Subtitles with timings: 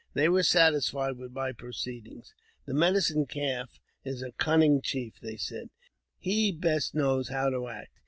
[0.15, 2.23] They were satisfied with my proceeding.
[2.65, 5.69] "The Medicine Calf is a cunning chief," they said;"
[6.17, 7.91] he best knows how to act.